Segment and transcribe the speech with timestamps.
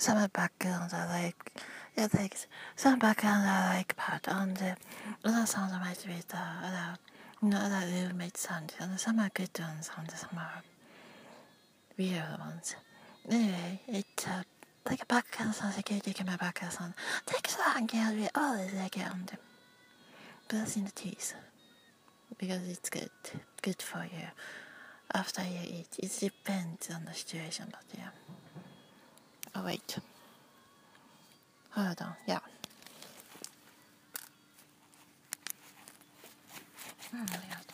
[0.00, 1.52] some backgrounds are like
[1.96, 4.74] it takes some backgrounds are like part on the
[5.24, 6.98] other sounds might be the other
[7.42, 10.62] you know, other roommate sounds and some are good ones and some are
[11.98, 12.74] weird ones.
[13.30, 14.42] Anyway, it's uh,
[14.88, 16.94] like a background sound security camera background sound.
[17.26, 19.36] Takes a long gallery always like it on the
[20.48, 21.34] brushing the teeth
[22.38, 23.10] because it's good
[23.62, 24.28] good for you
[25.12, 25.88] after you eat.
[25.98, 28.08] It depends on the situation, but yeah.
[29.54, 29.98] Oh wait.
[31.70, 32.14] Hold on.
[32.26, 32.38] Yeah.
[37.14, 37.69] Mm, yeah.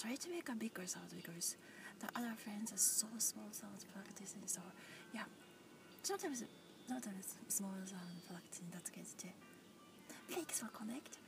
[0.00, 1.56] Try to make a bigger sound because
[2.00, 4.42] the other friends are so small sounds practicing.
[4.46, 4.60] So
[5.14, 5.24] yeah,
[6.02, 6.44] sometimes
[6.86, 8.66] sometimes small sound practicing.
[8.72, 9.34] That's good too.
[10.28, 11.18] Thanks for connect.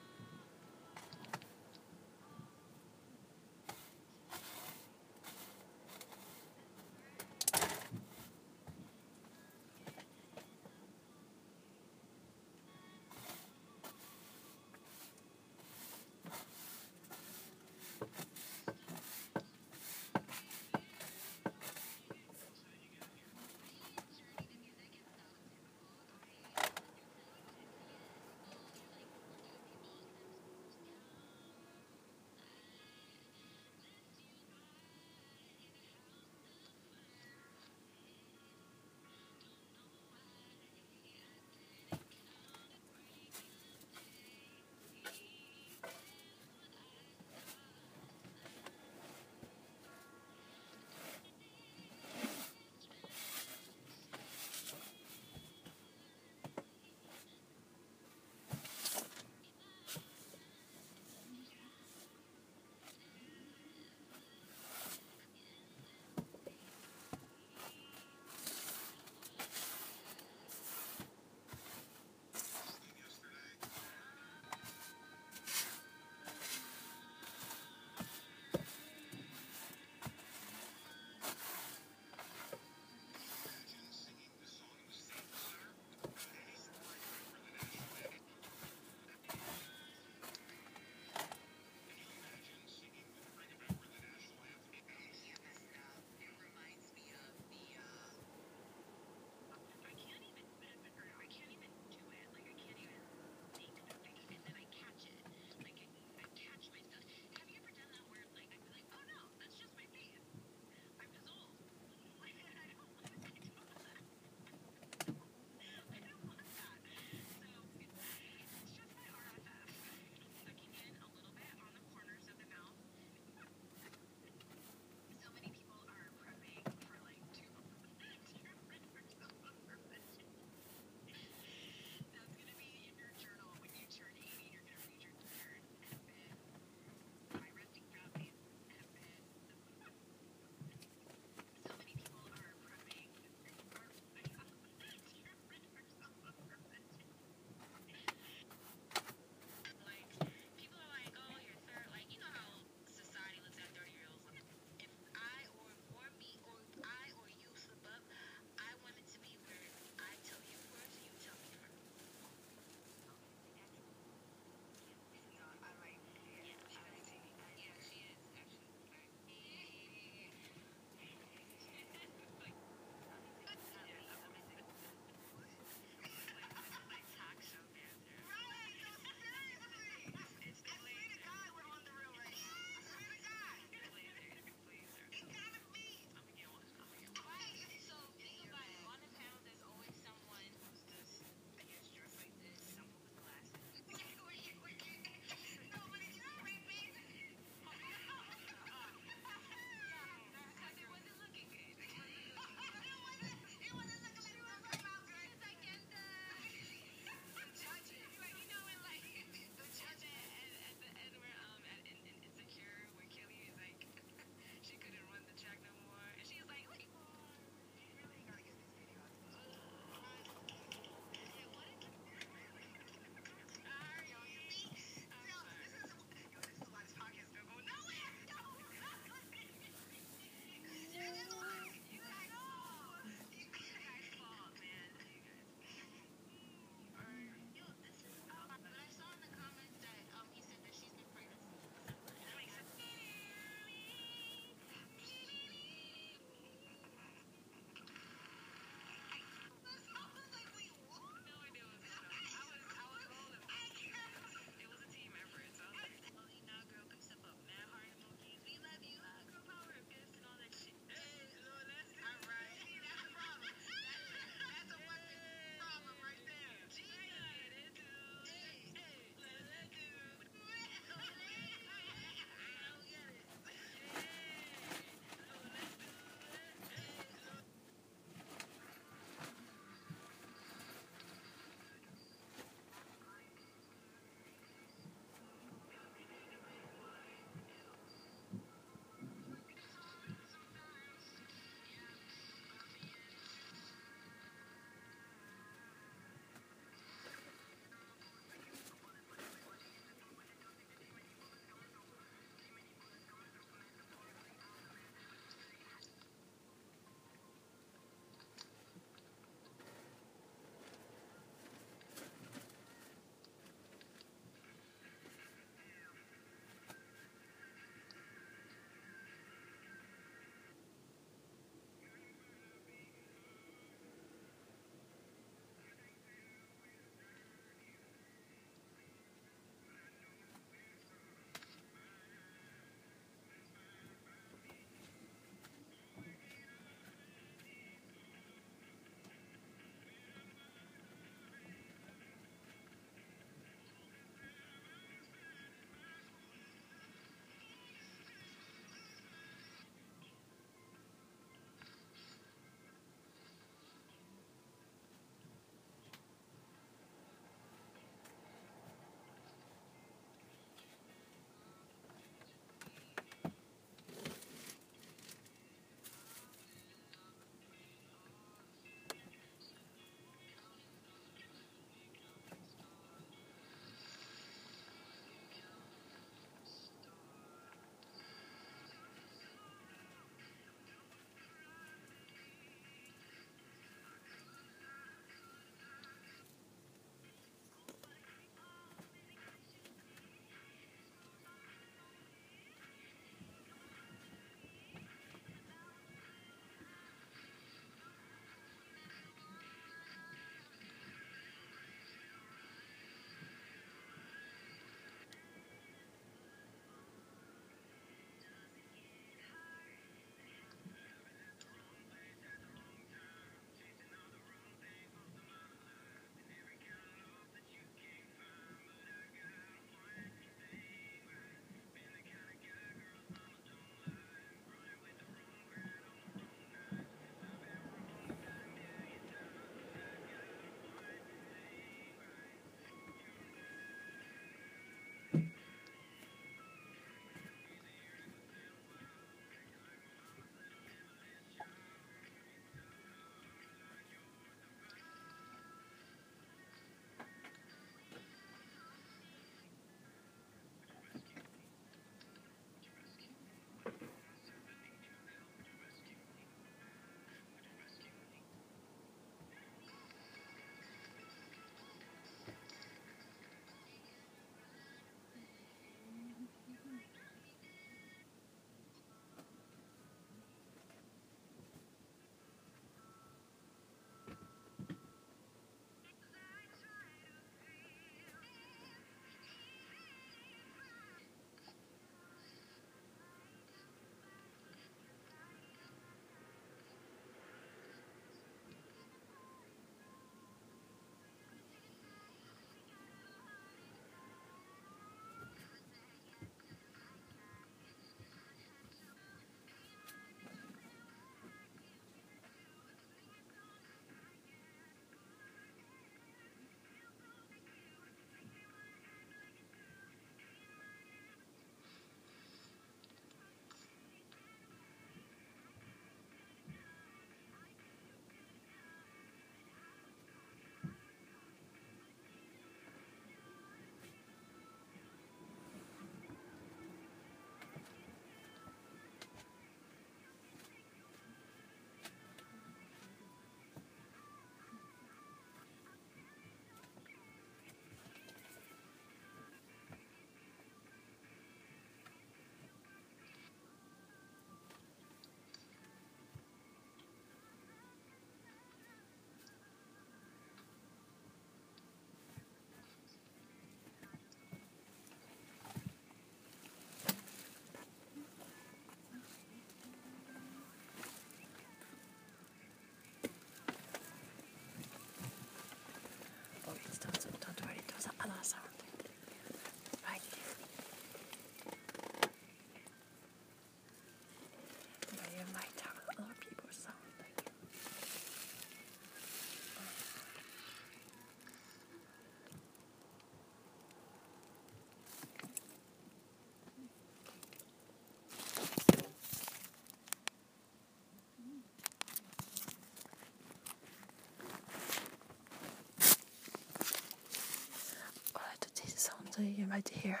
[599.16, 600.00] Sound you might hear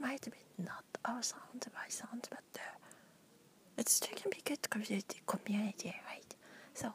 [0.00, 5.20] might be not our sound, my sound, but uh, it still can be good community,
[5.26, 6.34] community, right?
[6.74, 6.92] So.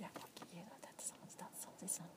[0.00, 2.14] Yeah, okay, yeah, that sounds, that sounds, it's not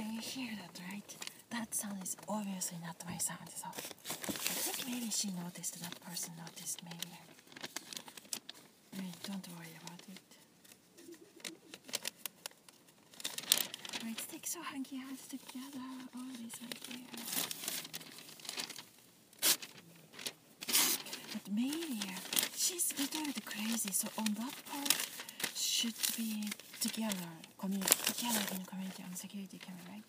[0.00, 1.16] Yeah, you hear that, right?
[1.50, 3.80] That sound is obviously not my sound, so I
[4.64, 7.18] think maybe she noticed, that person noticed, maybe.
[9.24, 10.20] Don't worry about it.
[14.02, 15.84] Right, stick so hanky hands together,
[16.16, 17.20] all these right there.
[21.32, 22.20] But maybe uh,
[22.56, 25.08] she's a little bit crazy, so on that part
[25.54, 26.48] should be
[26.80, 30.04] together, community, together in community on security camera, right?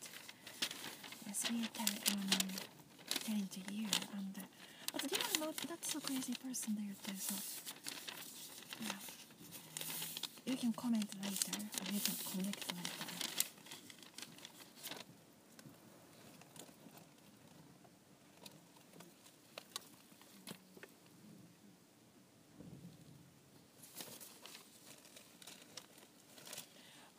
[1.28, 2.48] Yes, we tell, um,
[3.26, 4.42] telling to you, and uh,
[4.94, 7.36] but you are not that's a crazy person there too, so
[8.82, 8.94] yeah.
[10.46, 12.90] You can comment later, or you can connect later.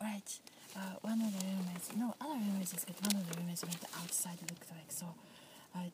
[0.01, 0.39] Right.
[0.75, 2.95] Uh, one of the roommates, no, other roommates is good.
[3.01, 5.07] One of the roommates made the outside look like so.
[5.75, 5.89] Uh,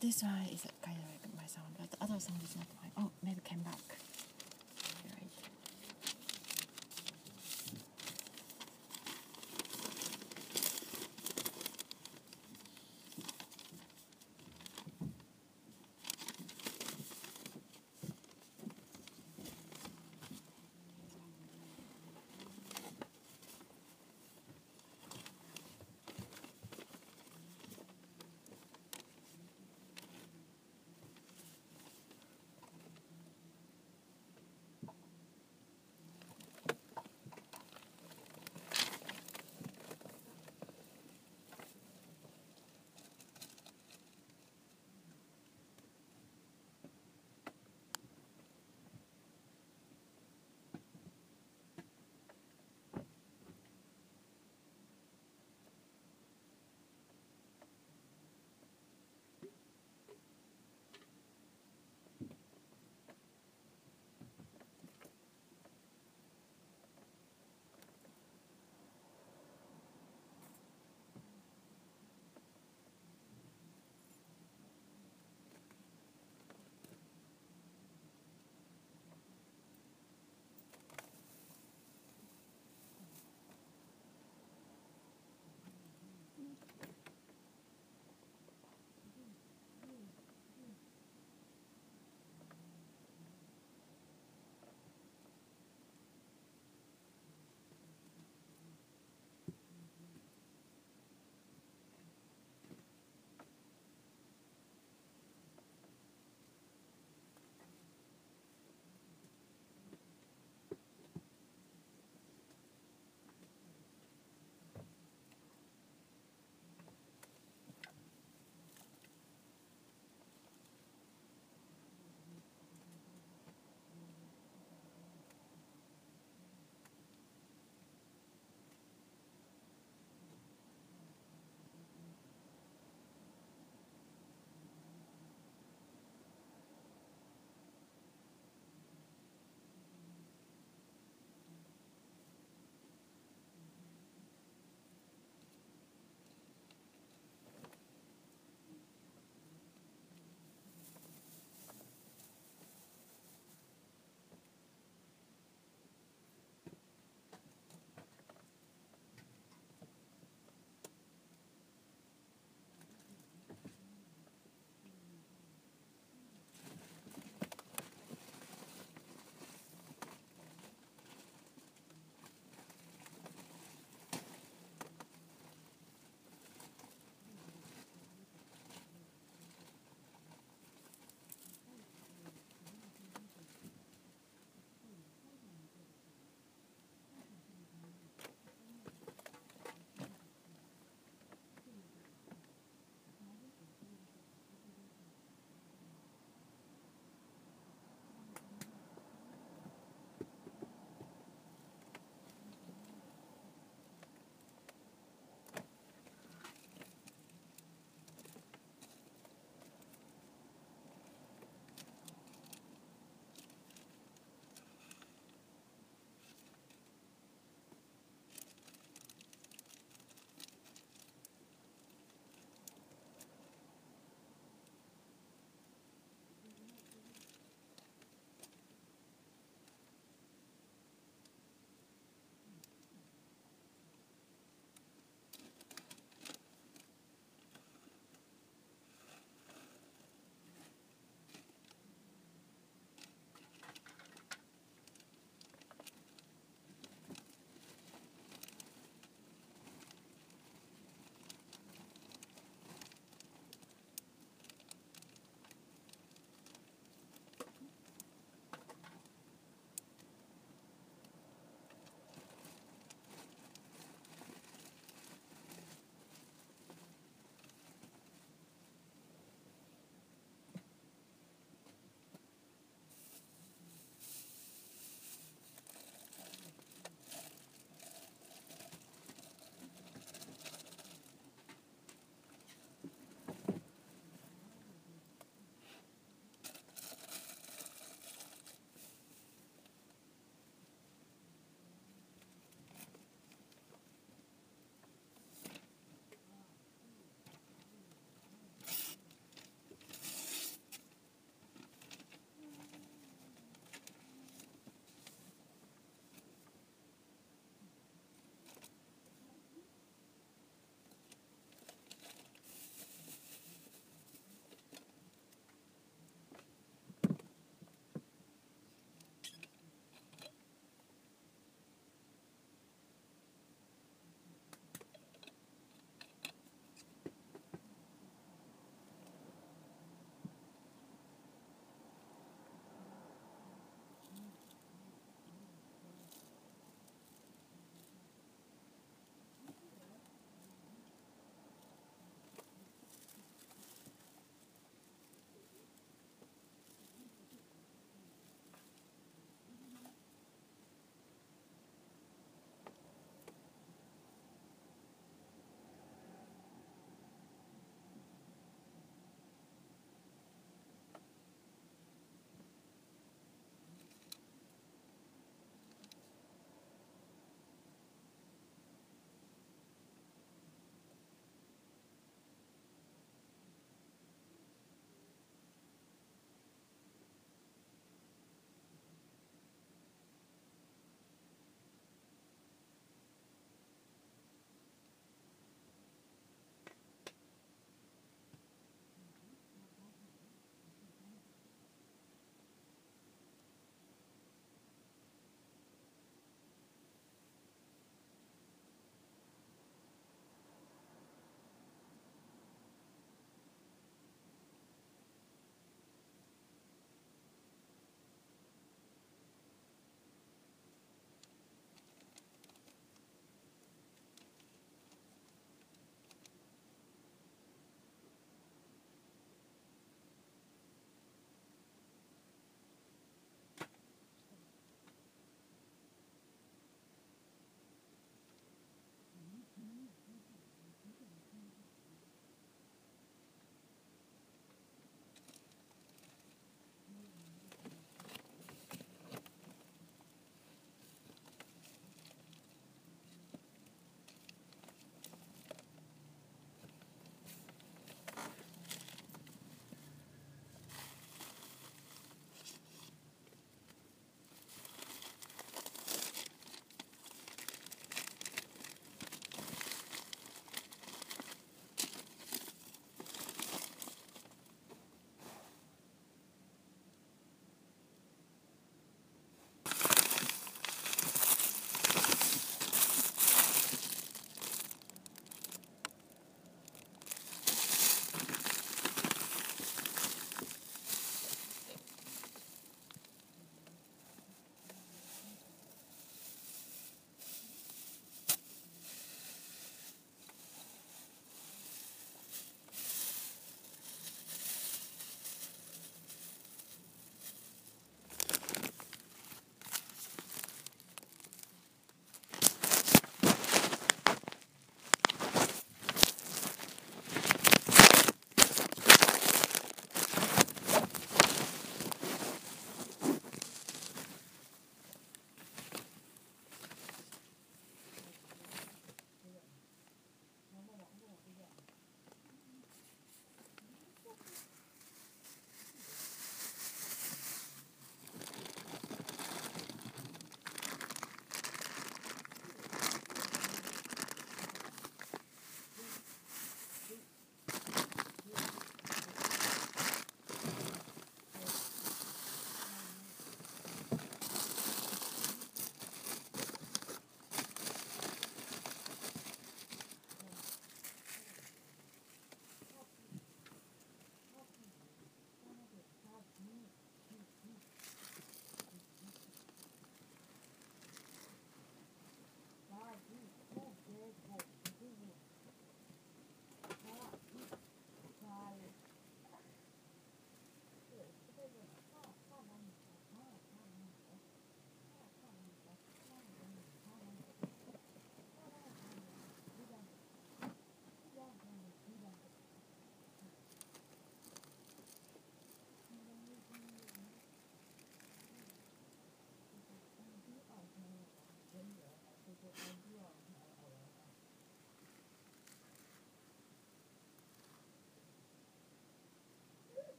[0.00, 2.92] this one is kind of like my sound, but the other sound is not mine.
[2.98, 3.80] Oh, maybe came back.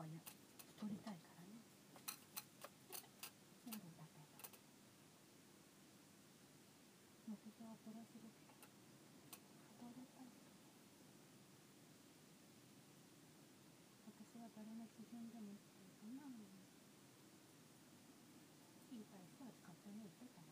[0.00, 0.16] はや
[0.80, 1.60] 取りたいからね。
[3.68, 4.32] 全部だけど。
[7.28, 8.24] 目標はプラスで
[9.76, 10.32] 取りたい。
[14.08, 15.60] 私は誰の基準でもいい。
[16.00, 16.24] かな
[18.90, 20.49] 言いたい人は勝手に言ってた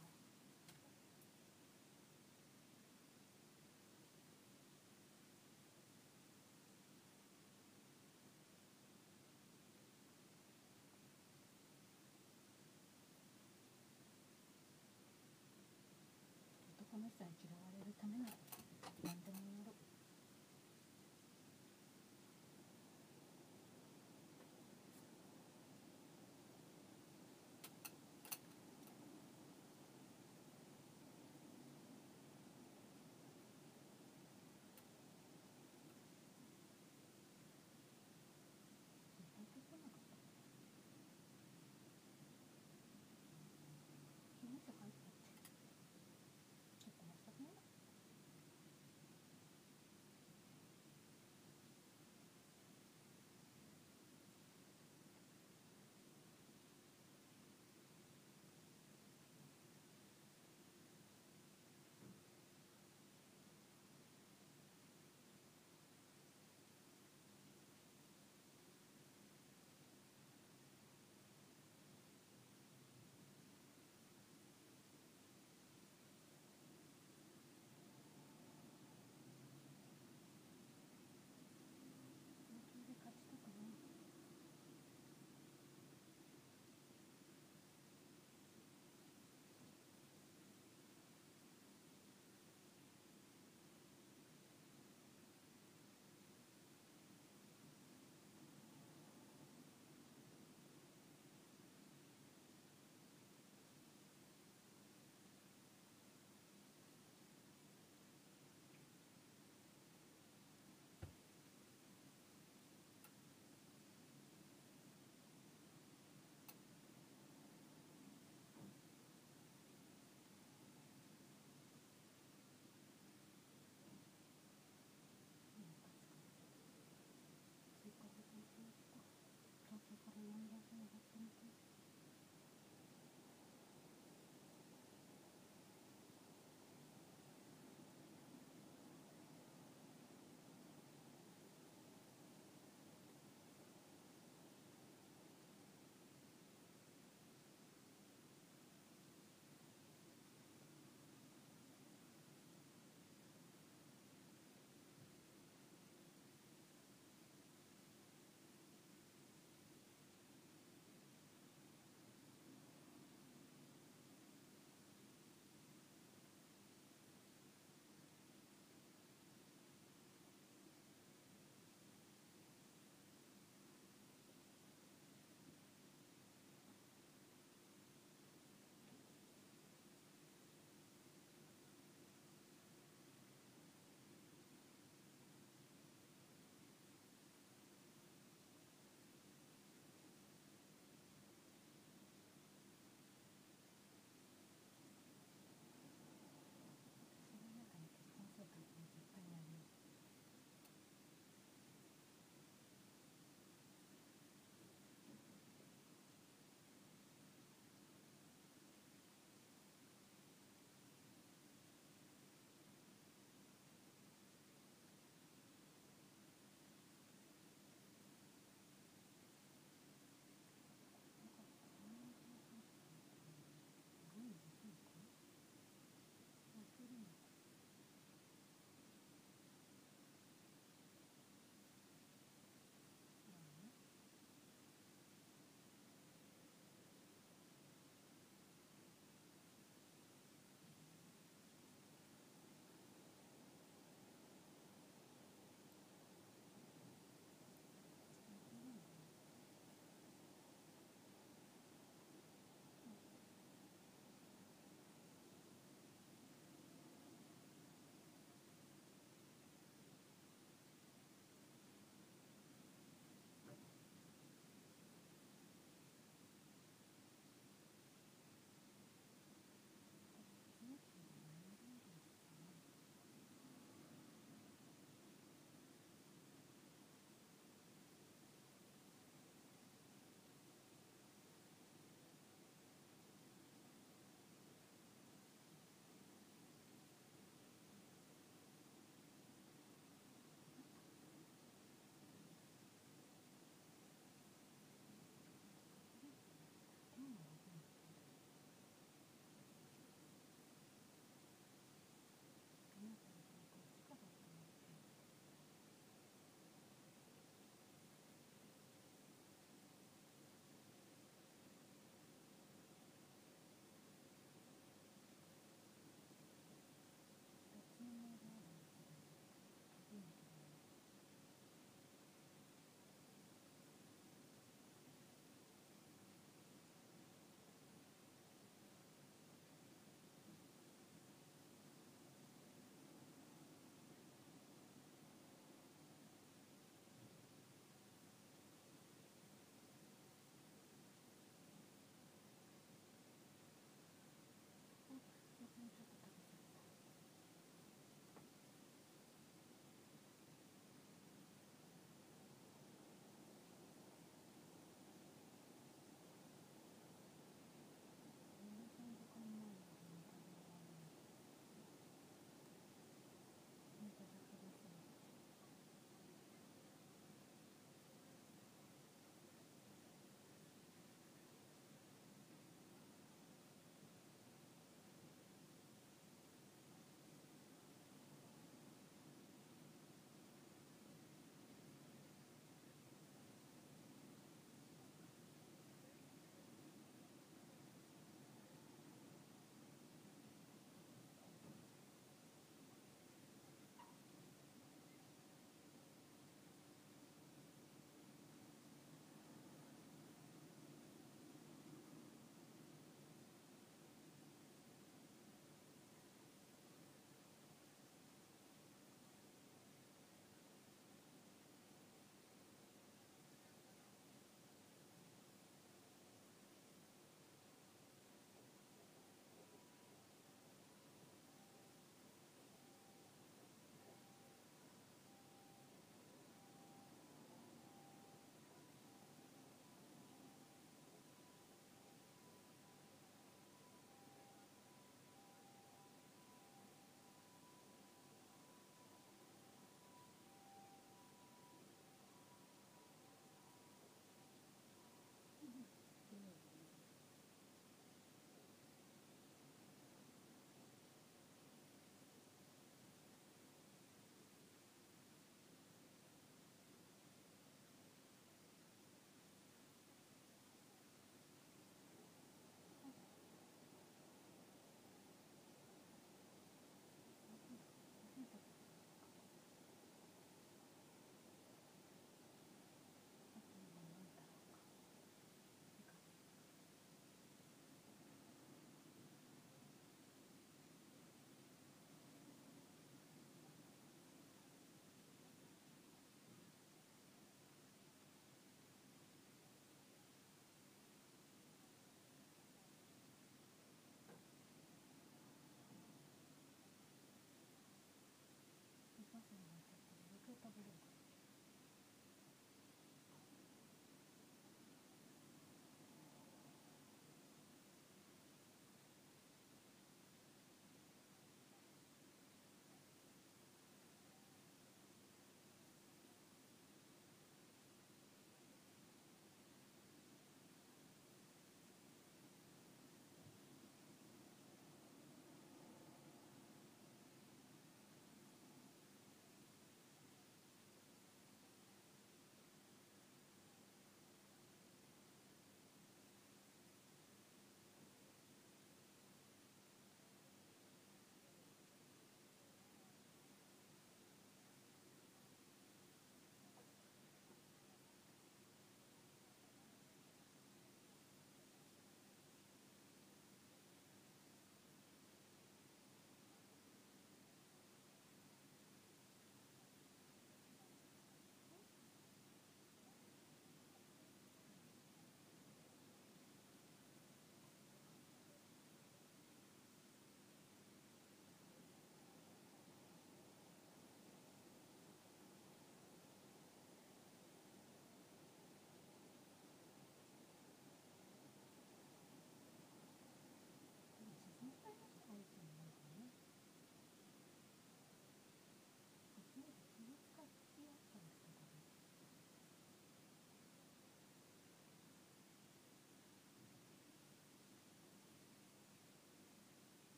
[17.99, 18.46] ためなら